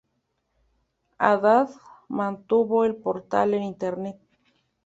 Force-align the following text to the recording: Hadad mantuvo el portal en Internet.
Hadad 1.19 1.69
mantuvo 2.07 2.85
el 2.85 2.95
portal 2.95 3.53
en 3.53 3.61
Internet. 3.61 4.17